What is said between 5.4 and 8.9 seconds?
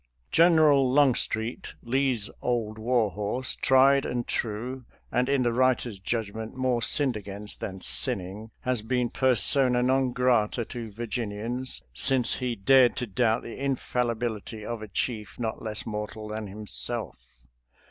the writer's judgment, more" sinned against" than" sinning," has